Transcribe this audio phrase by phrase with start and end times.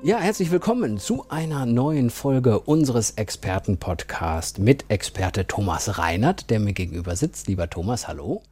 [0.00, 6.72] Ja, herzlich willkommen zu einer neuen Folge unseres Expertenpodcasts mit Experte Thomas Reinert, der mir
[6.72, 7.48] gegenüber sitzt.
[7.48, 8.42] Lieber Thomas, hallo.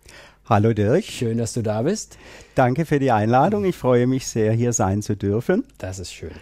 [0.49, 1.05] Hallo Dirk.
[1.05, 2.18] Schön, dass du da bist.
[2.57, 3.64] Danke für die Einladung.
[3.64, 5.63] Ich freue mich sehr, hier sein zu dürfen.
[5.79, 6.32] Das ist schön.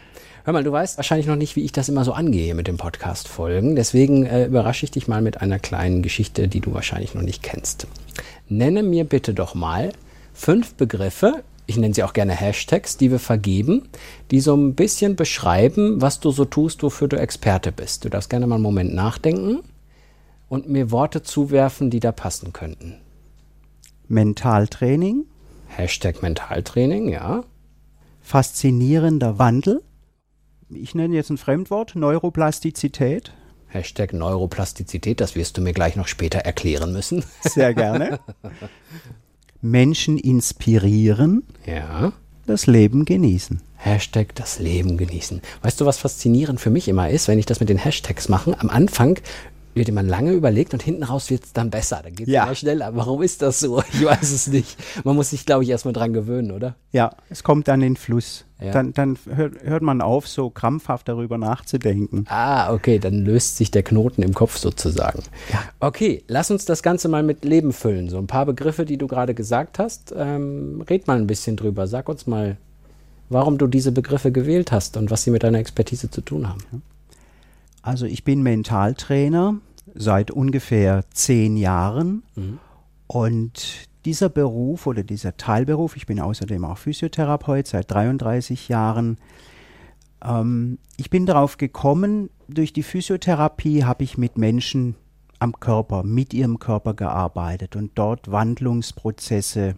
[0.45, 2.79] Hör mal, du weißt wahrscheinlich noch nicht, wie ich das immer so angehe mit den
[2.79, 3.77] Podcast-Folgen.
[3.77, 7.43] Deswegen äh, überrasche ich dich mal mit einer kleinen Geschichte, die du wahrscheinlich noch nicht
[7.43, 7.87] kennst.
[8.49, 9.93] Nenne mir bitte doch mal
[10.33, 13.89] fünf Begriffe, ich nenne sie auch gerne Hashtags, die wir vergeben,
[14.31, 18.05] die so ein bisschen beschreiben, was du so tust, wofür du Experte bist.
[18.05, 19.61] Du darfst gerne mal einen Moment nachdenken
[20.49, 22.97] und mir Worte zuwerfen, die da passen könnten.
[24.09, 25.25] Mentaltraining.
[25.69, 27.45] Hashtag Mentaltraining, ja.
[28.21, 29.83] Faszinierender Wandel.
[30.71, 33.33] Ich nenne jetzt ein Fremdwort, Neuroplastizität.
[33.69, 37.25] Hashtag Neuroplastizität, das wirst du mir gleich noch später erklären müssen.
[37.41, 38.21] Sehr gerne.
[39.65, 41.43] Menschen inspirieren.
[41.67, 42.13] Ja.
[42.47, 43.61] Das Leben genießen.
[43.77, 45.41] Hashtag das Leben genießen.
[45.63, 48.59] Weißt du, was faszinierend für mich immer ist, wenn ich das mit den Hashtags mache?
[48.61, 49.19] Am Anfang
[49.75, 52.01] wird immer lange überlegt und hinten raus wird es dann besser.
[52.03, 52.45] Dann geht es ja.
[52.45, 52.95] immer schneller.
[52.95, 53.83] Warum ist das so?
[53.93, 54.77] Ich weiß es nicht.
[55.05, 56.75] Man muss sich, glaube ich, erstmal dran gewöhnen, oder?
[56.93, 58.45] Ja, es kommt dann in Fluss.
[58.61, 58.73] Ja.
[58.73, 62.25] Dann, dann hört, hört, man auf, so krampfhaft darüber nachzudenken.
[62.29, 65.23] Ah, okay, dann löst sich der Knoten im Kopf sozusagen.
[65.53, 65.63] Ja.
[65.81, 68.09] Okay, lass uns das Ganze mal mit Leben füllen.
[68.09, 70.15] So ein paar Begriffe, die du gerade gesagt hast.
[70.17, 71.87] Ähm, red mal ein bisschen drüber.
[71.87, 72.57] Sag uns mal,
[73.29, 76.63] warum du diese Begriffe gewählt hast und was sie mit deiner Expertise zu tun haben.
[77.85, 79.57] Also ich bin Mentaltrainer
[79.95, 82.59] seit ungefähr zehn Jahren mhm.
[83.07, 89.19] und dieser Beruf oder dieser Teilberuf, ich bin außerdem auch Physiotherapeut seit 33 Jahren,
[90.25, 94.95] ähm, ich bin darauf gekommen, durch die Physiotherapie habe ich mit Menschen
[95.39, 99.77] am Körper, mit ihrem Körper gearbeitet und dort Wandlungsprozesse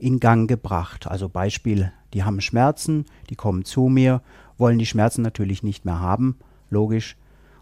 [0.00, 1.06] in Gang gebracht.
[1.06, 4.22] Also Beispiel, die haben Schmerzen, die kommen zu mir,
[4.58, 6.36] wollen die Schmerzen natürlich nicht mehr haben,
[6.70, 7.16] logisch.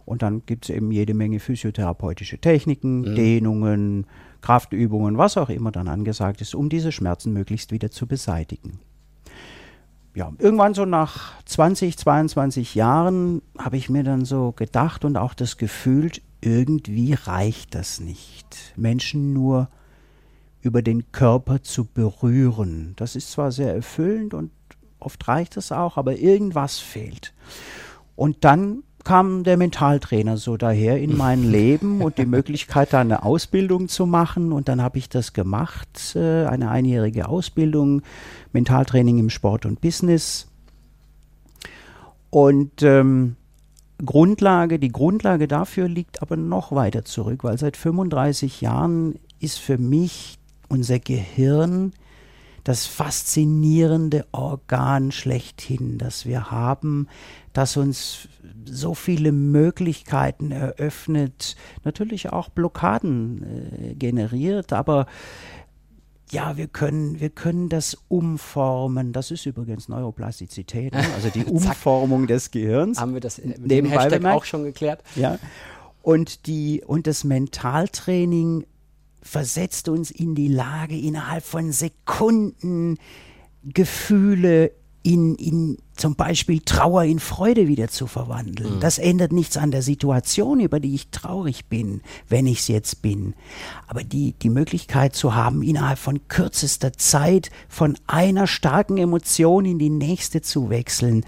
[0.04, 3.14] Und dann gibt es eben jede Menge physiotherapeutische Techniken, mhm.
[3.14, 4.06] Dehnungen,
[4.42, 8.80] Kraftübungen, was auch immer dann angesagt ist, um diese Schmerzen möglichst wieder zu beseitigen.
[10.14, 15.34] Ja, irgendwann so nach 20, 22 Jahren habe ich mir dann so gedacht und auch
[15.34, 18.74] das Gefühl, irgendwie reicht das nicht.
[18.76, 19.68] Menschen nur
[20.60, 22.92] über den Körper zu berühren.
[22.96, 24.50] Das ist zwar sehr erfüllend und
[25.00, 27.34] oft reicht es auch, aber irgendwas fehlt.
[28.14, 33.22] Und dann kam der Mentaltrainer so daher in mein Leben und die Möglichkeit, da eine
[33.22, 34.52] Ausbildung zu machen.
[34.52, 38.02] Und dann habe ich das gemacht, äh, eine einjährige Ausbildung,
[38.52, 40.48] Mentaltraining im Sport und Business.
[42.30, 43.36] Und ähm,
[44.04, 49.78] Grundlage, die Grundlage dafür liegt aber noch weiter zurück, weil seit 35 Jahren ist für
[49.78, 50.38] mich
[50.68, 51.92] unser Gehirn
[52.64, 57.08] das faszinierende Organ schlechthin, das wir haben,
[57.52, 58.28] das uns
[58.64, 65.06] so viele Möglichkeiten eröffnet, natürlich auch Blockaden äh, generiert, aber
[66.30, 69.12] ja, wir können, wir können das umformen.
[69.12, 71.04] Das ist übrigens Neuroplastizität, ne?
[71.14, 72.98] also die Umformung des Gehirns.
[72.98, 74.36] Haben wir das mit dem Hashtag bemerkt.
[74.36, 75.02] auch schon geklärt?
[75.14, 75.38] Ja.
[76.02, 78.66] Und, die, und das Mentaltraining
[79.24, 82.98] versetzt uns in die Lage, innerhalb von Sekunden
[83.64, 84.70] Gefühle
[85.02, 88.76] in, in zum Beispiel Trauer in Freude wieder zu verwandeln.
[88.76, 88.80] Mhm.
[88.80, 93.02] Das ändert nichts an der Situation, über die ich traurig bin, wenn ich es jetzt
[93.02, 93.34] bin.
[93.86, 99.78] Aber die, die Möglichkeit zu haben, innerhalb von kürzester Zeit von einer starken Emotion in
[99.78, 101.24] die nächste zu wechseln,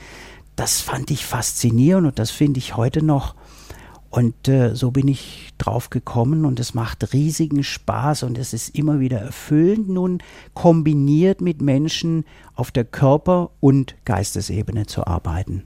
[0.56, 3.34] das fand ich faszinierend und das finde ich heute noch
[4.10, 8.74] und äh, so bin ich drauf gekommen und es macht riesigen Spaß und es ist
[8.74, 10.22] immer wieder erfüllend, nun
[10.54, 12.24] kombiniert mit Menschen
[12.54, 15.64] auf der Körper- und Geistesebene zu arbeiten.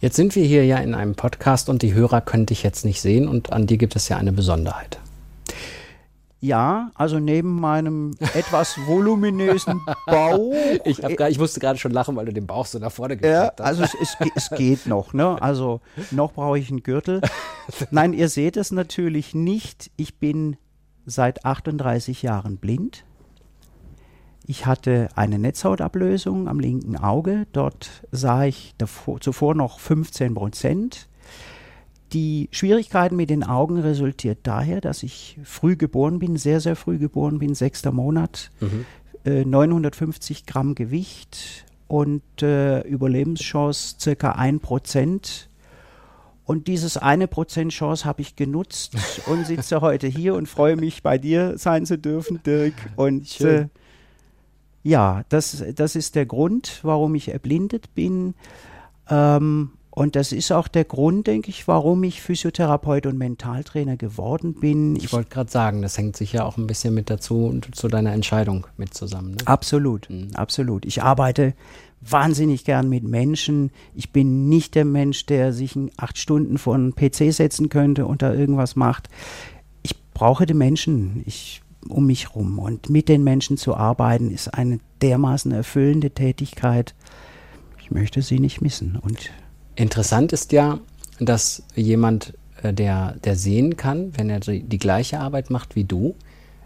[0.00, 3.00] Jetzt sind wir hier ja in einem Podcast und die Hörer können dich jetzt nicht
[3.00, 5.00] sehen und an dir gibt es ja eine Besonderheit.
[6.40, 10.54] Ja, also neben meinem etwas voluminösen Bauch.
[10.84, 13.34] Ich, grad, ich musste gerade schon lachen, weil du den Bauch so nach vorne gekriegt
[13.58, 15.40] ja, Also es, es, es, geht noch, ne?
[15.42, 15.80] Also
[16.12, 17.22] noch brauche ich einen Gürtel.
[17.90, 19.90] Nein, ihr seht es natürlich nicht.
[19.96, 20.56] Ich bin
[21.06, 23.04] seit 38 Jahren blind.
[24.46, 27.46] Ich hatte eine Netzhautablösung am linken Auge.
[27.52, 31.07] Dort sah ich davor, zuvor noch 15 Prozent.
[32.12, 36.98] Die Schwierigkeiten mit den Augen resultiert daher, dass ich früh geboren bin, sehr, sehr früh
[36.98, 38.86] geboren bin, sechster Monat, mhm.
[39.24, 45.50] äh, 950 Gramm Gewicht und äh, Überlebenschance circa ein Prozent.
[46.44, 48.96] Und dieses eine Prozent Chance habe ich genutzt
[49.26, 52.72] und sitze heute hier und freue mich, bei dir sein zu dürfen, Dirk.
[52.96, 53.68] Und äh,
[54.82, 58.34] ja, das, das ist der Grund, warum ich erblindet bin.
[59.10, 64.54] Ähm, und das ist auch der Grund, denke ich, warum ich Physiotherapeut und Mentaltrainer geworden
[64.54, 64.94] bin.
[64.94, 67.88] Ich, ich wollte gerade sagen, das hängt sicher auch ein bisschen mit dazu und zu
[67.88, 69.32] deiner Entscheidung mit zusammen.
[69.32, 69.38] Ne?
[69.46, 70.28] Absolut, mhm.
[70.34, 70.86] absolut.
[70.86, 71.54] Ich arbeite
[72.00, 73.72] wahnsinnig gern mit Menschen.
[73.92, 78.06] Ich bin nicht der Mensch, der sich in acht Stunden vor einen PC setzen könnte
[78.06, 79.08] und da irgendwas macht.
[79.82, 81.24] Ich brauche die Menschen.
[81.26, 82.60] Ich um mich rum.
[82.60, 86.94] Und mit den Menschen zu arbeiten, ist eine dermaßen erfüllende Tätigkeit.
[87.80, 88.96] Ich möchte sie nicht missen.
[88.96, 89.30] Und
[89.78, 90.80] Interessant ist ja,
[91.20, 95.84] dass jemand, äh, der, der sehen kann, wenn er die, die gleiche Arbeit macht wie
[95.84, 96.16] du,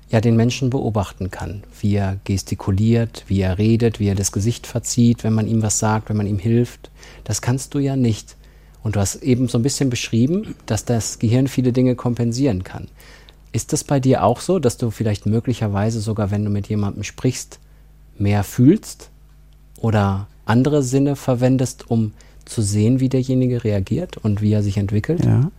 [0.08, 4.66] ja den Menschen beobachten kann, wie er gestikuliert, wie er redet, wie er das Gesicht
[4.66, 6.90] verzieht, wenn man ihm was sagt, wenn man ihm hilft.
[7.24, 8.36] Das kannst du ja nicht.
[8.82, 12.88] Und du hast eben so ein bisschen beschrieben, dass das Gehirn viele Dinge kompensieren kann.
[13.52, 17.02] Ist das bei dir auch so, dass du vielleicht möglicherweise sogar, wenn du mit jemandem
[17.02, 17.58] sprichst,
[18.16, 19.10] mehr fühlst
[19.80, 22.12] oder andere Sinne verwendest, um
[22.44, 25.24] zu sehen, wie derjenige reagiert und wie er sich entwickelt?
[25.24, 25.50] Ja.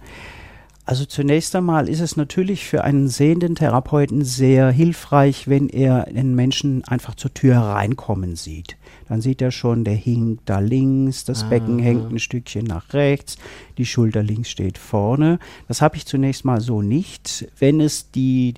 [0.85, 6.35] Also zunächst einmal ist es natürlich für einen sehenden Therapeuten sehr hilfreich, wenn er den
[6.35, 8.75] Menschen einfach zur Tür reinkommen sieht.
[9.07, 12.94] Dann sieht er schon, der hinkt da links, das ah, Becken hängt ein Stückchen nach
[12.94, 13.38] rechts,
[13.77, 15.39] die Schulter links steht vorne.
[15.69, 17.47] Das habe ich zunächst mal so nicht.
[17.59, 18.56] Wenn es die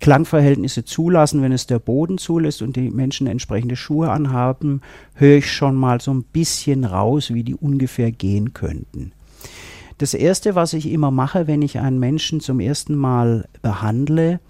[0.00, 4.80] Klangverhältnisse zulassen, wenn es der Boden zulässt und die Menschen entsprechende Schuhe anhaben,
[5.14, 9.12] höre ich schon mal so ein bisschen raus, wie die ungefähr gehen könnten.
[9.98, 14.40] Das Erste, was ich immer mache, wenn ich einen Menschen zum ersten Mal behandle,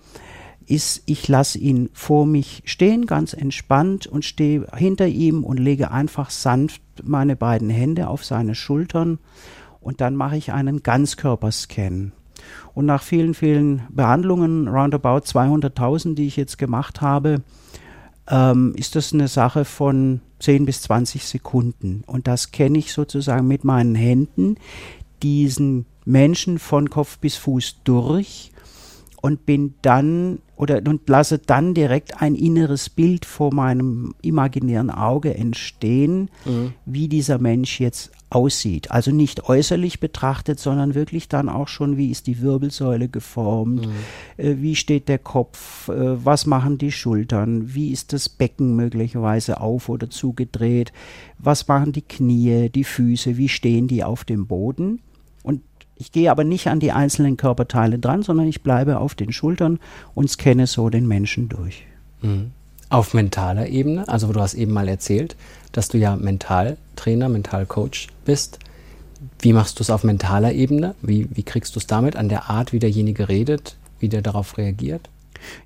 [0.65, 5.91] ist, ich lasse ihn vor mich stehen, ganz entspannt und stehe hinter ihm und lege
[5.91, 9.19] einfach sanft meine beiden Hände auf seine Schultern
[9.81, 12.13] und dann mache ich einen Ganzkörperscan.
[12.75, 17.43] Und nach vielen, vielen Behandlungen, roundabout 200.000, die ich jetzt gemacht habe,
[18.29, 22.03] ähm, ist das eine Sache von 10 bis 20 Sekunden.
[22.07, 24.57] Und das kenne ich sozusagen mit meinen Händen,
[25.23, 28.53] diesen Menschen von Kopf bis Fuß durch
[29.21, 35.35] und bin dann oder und lasse dann direkt ein inneres Bild vor meinem imaginären Auge
[35.35, 36.73] entstehen, mhm.
[36.87, 38.91] wie dieser Mensch jetzt aussieht.
[38.91, 43.93] Also nicht äußerlich betrachtet, sondern wirklich dann auch schon, wie ist die Wirbelsäule geformt, mhm.
[44.45, 49.61] äh, wie steht der Kopf, äh, was machen die Schultern, wie ist das Becken möglicherweise
[49.61, 50.93] auf oder zugedreht,
[51.39, 55.01] was machen die Knie, die Füße, wie stehen die auf dem Boden.
[55.43, 55.63] Und
[55.97, 59.81] ich gehe aber nicht an die einzelnen Körperteile dran, sondern ich bleibe auf den Schultern
[60.15, 61.85] und scanne so den Menschen durch.
[62.23, 62.53] Mhm.
[62.91, 65.37] Auf mentaler Ebene, also du hast eben mal erzählt,
[65.71, 68.59] dass du ja Mentaltrainer, Mentalcoach bist.
[69.39, 70.97] Wie machst du es auf mentaler Ebene?
[71.01, 74.59] Wie, wie kriegst du es damit an der Art, wie derjenige redet, wie der darauf
[74.59, 75.09] reagiert?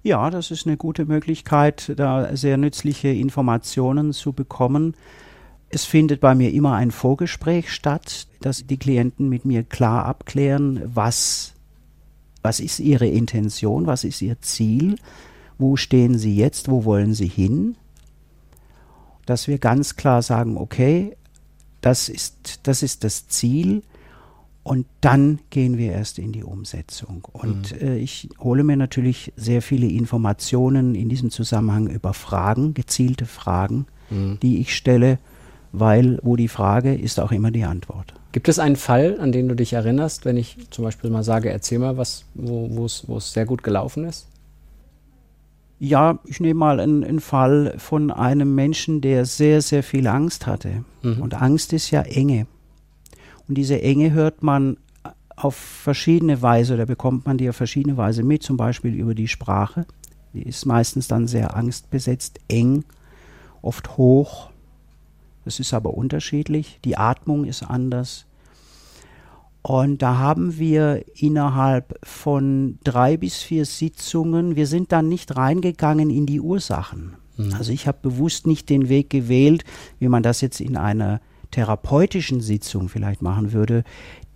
[0.02, 4.94] Ja, das ist eine gute Möglichkeit, da sehr nützliche Informationen zu bekommen.
[5.70, 10.82] Es findet bei mir immer ein Vorgespräch statt, dass die Klienten mit mir klar abklären,
[10.84, 11.54] was,
[12.42, 14.96] was ist ihre Intention, was ist ihr Ziel,
[15.58, 17.76] wo stehen sie jetzt, wo wollen sie hin.
[19.26, 21.16] Dass wir ganz klar sagen, okay,
[21.80, 23.82] das ist, das ist das Ziel
[24.62, 27.26] und dann gehen wir erst in die Umsetzung.
[27.32, 27.86] Und mhm.
[27.86, 33.86] äh, ich hole mir natürlich sehr viele Informationen in diesem Zusammenhang über Fragen, gezielte Fragen,
[34.10, 34.38] mhm.
[34.40, 35.18] die ich stelle
[35.74, 38.14] weil wo die Frage ist auch immer die Antwort.
[38.32, 41.50] Gibt es einen Fall, an den du dich erinnerst, wenn ich zum Beispiel mal sage,
[41.50, 44.28] erzähl mal was, wo es sehr gut gelaufen ist?
[45.78, 50.46] Ja, ich nehme mal einen, einen, Fall von einem Menschen, der sehr, sehr viel Angst
[50.46, 50.84] hatte.
[51.02, 51.20] Mhm.
[51.20, 52.46] Und Angst ist ja Enge.
[53.48, 54.78] Und diese Enge hört man
[55.36, 59.28] auf verschiedene Weise oder bekommt man die auf verschiedene Weise mit, zum Beispiel über die
[59.28, 59.84] Sprache.
[60.32, 62.84] Die ist meistens dann sehr angstbesetzt, eng,
[63.60, 64.50] oft hoch,
[65.44, 66.80] das ist aber unterschiedlich.
[66.84, 68.26] Die Atmung ist anders.
[69.66, 76.10] Und da haben wir innerhalb von drei bis vier Sitzungen, wir sind dann nicht reingegangen
[76.10, 77.16] in die Ursachen.
[77.38, 77.54] Mhm.
[77.54, 79.64] Also ich habe bewusst nicht den Weg gewählt,
[79.98, 83.84] wie man das jetzt in einer therapeutischen Sitzung vielleicht machen würde,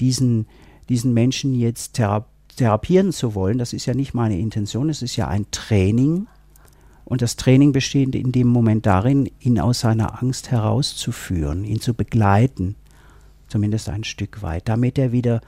[0.00, 0.46] diesen,
[0.88, 2.24] diesen Menschen jetzt thera
[2.56, 3.58] therapieren zu wollen.
[3.58, 6.26] Das ist ja nicht meine Intention, es ist ja ein Training.
[7.04, 11.92] Und das Training besteht in dem Moment darin, ihn aus seiner Angst herauszuführen, ihn zu
[11.92, 12.76] begleiten,
[13.48, 15.40] zumindest ein Stück weit, damit er wieder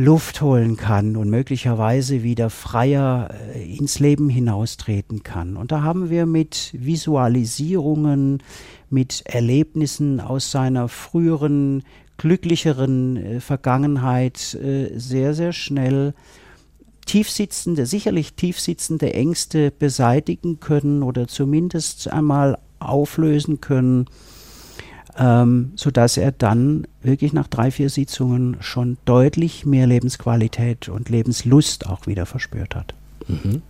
[0.00, 5.58] Luft holen kann und möglicherweise wieder freier äh, ins Leben hinaustreten kann.
[5.58, 8.42] Und da haben wir mit Visualisierungen,
[8.88, 11.82] mit Erlebnissen aus seiner früheren,
[12.16, 16.14] glücklicheren äh, Vergangenheit äh, sehr, sehr schnell
[17.04, 24.06] tiefsitzende, sicherlich tiefsitzende Ängste beseitigen können oder zumindest einmal auflösen können
[25.18, 31.86] ähm, sodass er dann wirklich nach drei, vier Sitzungen schon deutlich mehr Lebensqualität und Lebenslust
[31.86, 32.94] auch wieder verspürt hat.
[33.28, 33.62] Mhm.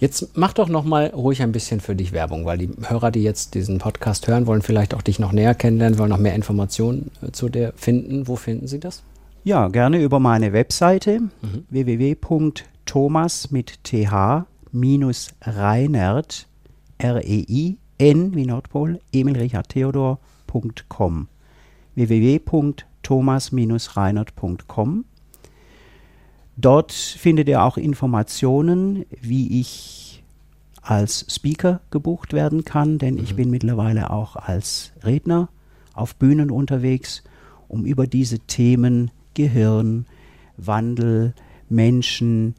[0.00, 3.22] Jetzt mach doch noch mal ruhig ein bisschen für dich Werbung, weil die Hörer, die
[3.22, 7.12] jetzt diesen Podcast hören, wollen vielleicht auch dich noch näher kennenlernen, wollen noch mehr Informationen
[7.22, 8.26] äh, zu dir finden.
[8.26, 9.02] Wo finden sie das?
[9.44, 11.64] Ja, gerne über meine Webseite mhm.
[11.70, 16.46] www.thomas mit th minus Reinert
[16.98, 20.18] R E I N wie Nordpol Emil Richard Theodor
[21.94, 25.04] www.thomas-reinert.com www.thomas-reinert.com
[26.56, 30.24] Dort findet ihr auch Informationen, wie ich
[30.82, 33.22] als Speaker gebucht werden kann, denn mhm.
[33.22, 35.48] ich bin mittlerweile auch als Redner
[35.94, 37.22] auf Bühnen unterwegs,
[37.68, 40.04] um über diese Themen Gehirn,
[40.56, 41.34] Wandel,
[41.70, 42.54] Menschen,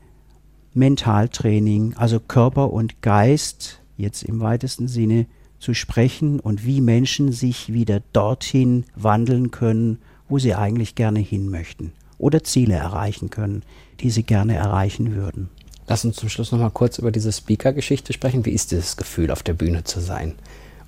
[0.74, 5.28] Mentaltraining, also Körper und Geist jetzt im weitesten Sinne
[5.64, 11.50] zu sprechen und wie Menschen sich wieder dorthin wandeln können, wo sie eigentlich gerne hin
[11.50, 13.64] möchten oder Ziele erreichen können,
[14.02, 15.50] die sie gerne erreichen würden.
[15.88, 18.46] Lass uns zum Schluss noch mal kurz über diese Speaker-Geschichte sprechen.
[18.46, 20.36] Wie ist dieses Gefühl, auf der Bühne zu sein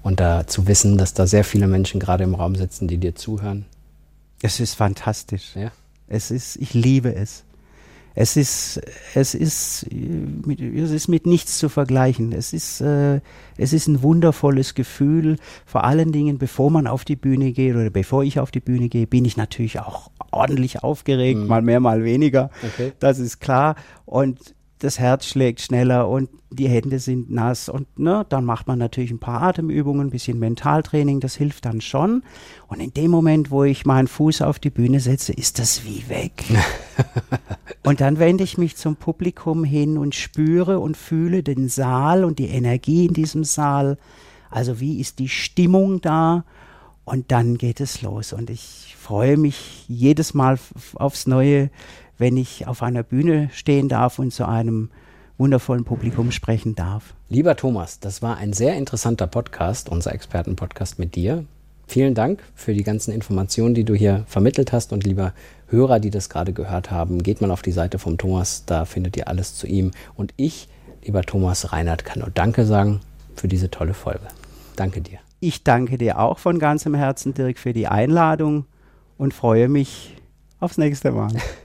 [0.04, 3.16] und da zu wissen, dass da sehr viele Menschen gerade im Raum sitzen, die dir
[3.16, 3.66] zuhören?
[4.42, 5.56] Es ist fantastisch.
[5.56, 5.72] Ja.
[6.08, 7.44] Es ist, ich liebe es.
[8.18, 8.82] Es ist,
[9.14, 12.32] es ist, mit, es ist mit nichts zu vergleichen.
[12.32, 13.20] Es ist, äh,
[13.58, 15.36] es ist ein wundervolles Gefühl.
[15.66, 18.88] Vor allen Dingen, bevor man auf die Bühne geht oder bevor ich auf die Bühne
[18.88, 21.48] gehe, bin ich natürlich auch ordentlich aufgeregt, mhm.
[21.48, 22.52] mal mehr, mal weniger.
[22.64, 22.94] Okay.
[23.00, 23.76] Das ist klar.
[24.06, 28.80] Und das Herz schlägt schneller und die Hände sind nass und ne, dann macht man
[28.80, 32.24] natürlich ein paar Atemübungen, ein bisschen Mentaltraining, das hilft dann schon.
[32.68, 36.08] Und in dem Moment, wo ich meinen Fuß auf die Bühne setze, ist das wie
[36.10, 36.44] weg.
[37.84, 42.40] und dann wende ich mich zum Publikum hin und spüre und fühle den Saal und
[42.40, 43.98] die Energie in diesem Saal.
[44.50, 46.46] Also wie ist die Stimmung da?
[47.06, 50.58] Und dann geht es los und ich freue mich jedes Mal
[50.96, 51.70] aufs Neue,
[52.18, 54.90] wenn ich auf einer Bühne stehen darf und zu einem
[55.38, 57.14] wundervollen Publikum sprechen darf.
[57.30, 61.46] Lieber Thomas, das war ein sehr interessanter Podcast, unser Expertenpodcast mit dir.
[61.88, 64.92] Vielen Dank für die ganzen Informationen, die du hier vermittelt hast.
[64.92, 65.34] Und lieber
[65.68, 69.18] Hörer, die das gerade gehört haben, geht mal auf die Seite vom Thomas, da findet
[69.18, 69.92] ihr alles zu ihm.
[70.16, 70.68] Und ich,
[71.04, 73.02] lieber Thomas Reinhardt, kann nur Danke sagen
[73.36, 74.28] für diese tolle Folge.
[74.76, 75.20] Danke dir.
[75.40, 78.66] Ich danke dir auch von ganzem Herzen, Dirk, für die Einladung
[79.18, 80.16] und freue mich
[80.60, 81.32] aufs nächste Mal.